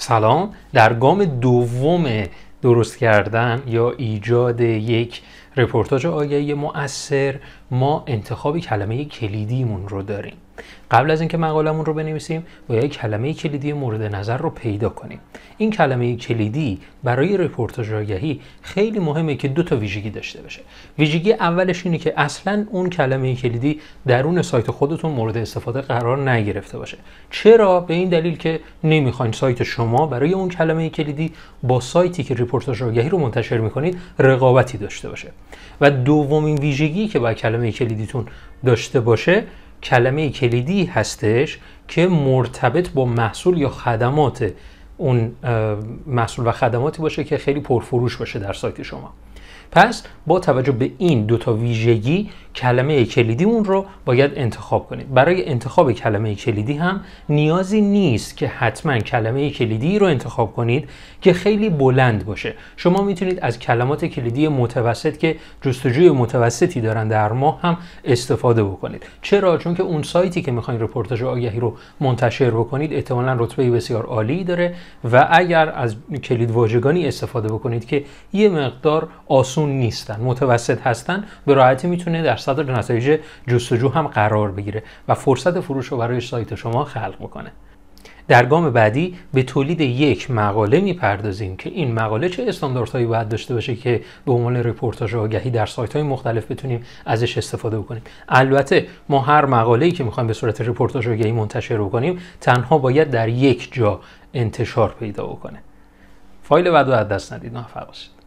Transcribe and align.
سلام. 0.00 0.54
در 0.72 0.94
گام 0.94 1.24
دوم 1.24 2.24
درست 2.62 2.98
کردن 2.98 3.62
یا 3.66 3.90
ایجاد 3.90 4.60
یک 4.60 5.22
رپورتاج 5.56 6.06
آگهی 6.06 6.54
مؤثر 6.54 7.34
ما 7.70 8.04
انتخاب 8.06 8.58
کلمه 8.58 9.04
کلیدیمون 9.04 9.88
رو 9.88 10.02
داریم. 10.02 10.34
قبل 10.90 11.10
از 11.10 11.20
اینکه 11.20 11.36
مقالمون 11.36 11.84
رو 11.84 11.94
بنویسیم 11.94 12.46
باید 12.68 12.90
کلمه 12.90 13.34
کلیدی 13.34 13.72
مورد 13.72 14.02
نظر 14.14 14.36
رو 14.36 14.50
پیدا 14.50 14.88
کنیم. 14.88 15.20
این 15.58 15.70
کلمه 15.70 16.16
کلیدی 16.16 16.80
برای 17.04 17.36
رپورتاج 17.36 17.92
آگهی 17.92 18.40
خیلی 18.62 18.98
مهمه 18.98 19.34
که 19.34 19.48
دو 19.48 19.62
تا 19.62 19.76
ویژگی 19.76 20.10
داشته 20.10 20.42
باشه. 20.42 20.60
ویژگی 20.98 21.32
اولش 21.32 21.86
اینه 21.86 21.98
که 21.98 22.14
اصلا 22.16 22.66
اون 22.70 22.90
کلمه 22.90 23.36
کلیدی 23.36 23.80
درون 24.06 24.42
سایت 24.42 24.70
خودتون 24.70 25.12
مورد 25.12 25.36
استفاده 25.36 25.80
قرار 25.80 26.30
نگرفته 26.30 26.78
باشه. 26.78 26.98
چرا؟ 27.30 27.80
به 27.80 27.94
این 27.94 28.08
دلیل 28.08 28.36
که 28.36 28.60
نمی‌خواین 28.84 29.32
سایت 29.32 29.62
شما 29.62 30.06
برای 30.06 30.32
اون 30.32 30.48
کلمه 30.48 30.88
کلیدی 30.88 31.32
با 31.62 31.80
سایتی 31.80 32.22
که 32.22 32.34
رپورتاج 32.34 32.82
آگهی 32.82 33.08
رو 33.08 33.18
منتشر 33.18 33.58
می‌کنید 33.58 33.98
رقابتی 34.18 34.78
داشته 34.78 35.08
باشه. 35.08 35.32
و 35.80 35.90
دومین 35.90 36.58
ویژگی 36.58 37.08
که 37.08 37.18
باید 37.18 37.36
کلمه 37.36 37.72
کلیدیتون 37.72 38.26
داشته 38.64 39.00
باشه 39.00 39.44
کلمه 39.82 40.30
کلیدی 40.30 40.84
هستش 40.84 41.58
که 41.88 42.06
مرتبط 42.06 42.90
با 42.90 43.04
محصول 43.04 43.58
یا 43.58 43.68
خدمات 43.68 44.52
اون 45.00 45.32
محصول 46.06 46.46
و 46.46 46.52
خدماتی 46.52 47.02
باشه 47.02 47.24
که 47.24 47.38
خیلی 47.38 47.60
پرفروش 47.60 48.16
باشه 48.16 48.38
در 48.38 48.52
سایت 48.52 48.82
شما. 48.82 49.12
پس 49.72 50.02
با 50.26 50.40
توجه 50.40 50.72
به 50.72 50.90
این 50.98 51.26
دو 51.26 51.38
تا 51.38 51.54
ویژگی 51.54 52.30
کلمه 52.54 53.04
کلیدیمون 53.04 53.64
رو 53.64 53.84
باید 54.04 54.32
انتخاب 54.34 54.86
کنید. 54.88 55.14
برای 55.14 55.48
انتخاب 55.48 55.92
کلمه 55.92 56.34
کلیدی 56.34 56.72
هم 56.72 57.00
نیازی 57.28 57.80
نیست 57.80 58.36
که 58.36 58.46
حتما 58.46 58.98
کلمه 58.98 59.50
کلیدی 59.50 59.98
رو 59.98 60.06
انتخاب 60.06 60.52
کنید 60.52 60.88
که 61.20 61.32
خیلی 61.32 61.70
بلند 61.70 62.26
باشه. 62.26 62.54
شما 62.76 63.02
می‌تونید 63.02 63.38
از 63.42 63.58
کلمات 63.58 64.04
کلیدی 64.04 64.48
متوسط 64.48 65.16
که 65.16 65.36
جستجوی 65.62 66.10
متوسطی 66.10 66.80
دارن 66.80 67.08
در 67.08 67.32
ماه 67.32 67.60
هم 67.62 67.76
استفاده 68.04 68.64
بکنید. 68.64 69.02
چرا؟ 69.22 69.58
چون 69.58 69.74
که 69.74 69.82
اون 69.82 70.02
سایتی 70.02 70.42
که 70.42 70.52
می‌خواین 70.52 70.80
رپورتاج 70.80 71.22
آگهی 71.22 71.60
رو 71.60 71.76
منتشر 72.00 72.50
بکنید 72.50 72.92
احتمالا 72.92 73.36
رتبه 73.38 73.70
بسیار 73.70 74.04
عالی 74.04 74.44
داره. 74.44 74.74
و 75.12 75.28
اگر 75.30 75.68
از 75.68 75.96
کلید 76.24 76.50
واژگانی 76.50 77.08
استفاده 77.08 77.48
بکنید 77.48 77.86
که 77.86 78.04
یه 78.32 78.48
مقدار 78.48 79.08
آسون 79.28 79.70
نیستن 79.70 80.20
متوسط 80.20 80.80
هستن 80.80 81.24
به 81.46 81.54
راحتی 81.54 81.88
می‌تونه 81.88 82.22
در 82.22 82.36
صدر 82.36 82.78
نتایج 82.78 83.20
جستجو 83.46 83.88
هم 83.88 84.06
قرار 84.06 84.50
بگیره 84.50 84.82
و 85.08 85.14
فرصت 85.14 85.60
فروش 85.60 85.86
رو 85.86 85.96
برای 85.96 86.20
سایت 86.20 86.54
شما 86.54 86.84
خلق 86.84 87.14
بکنه. 87.20 87.52
در 88.28 88.46
گام 88.46 88.70
بعدی 88.70 89.16
به 89.34 89.42
تولید 89.42 89.80
یک 89.80 90.30
مقاله 90.30 90.80
می‌پردازیم 90.80 91.56
که 91.56 91.70
این 91.70 91.94
مقاله 91.94 92.28
چه 92.28 92.44
استانداردهایی 92.48 93.06
باید 93.06 93.28
داشته 93.28 93.54
باشه 93.54 93.76
که 93.76 94.02
به 94.26 94.32
عنوان 94.32 94.56
رپورتاج 94.56 95.14
آگهی 95.14 95.50
در 95.50 95.66
سایت 95.66 95.92
های 95.92 96.02
مختلف 96.02 96.50
بتونیم 96.50 96.84
ازش 97.06 97.38
استفاده 97.38 97.78
بکنیم. 97.78 98.02
البته 98.28 98.86
ما 99.08 99.20
هر 99.20 99.46
مقاله‌ای 99.46 99.92
که 99.92 100.04
می‌خوایم 100.04 100.26
به 100.26 100.32
صورت 100.32 100.60
رپورتاج 100.60 101.08
آگهی 101.08 101.32
منتشر 101.32 101.78
بکنیم 101.78 102.18
تنها 102.40 102.78
باید 102.78 103.10
در 103.10 103.28
یک 103.28 103.68
جا 103.72 104.00
انتشار 104.34 104.94
پیدا 105.00 105.26
بکنه. 105.26 105.62
فایل 106.42 106.70
بعد 106.70 106.90
از 106.90 107.08
دست 107.08 107.32
ندید. 107.32 107.54
موفق 107.54 107.86
باشید. 107.86 108.19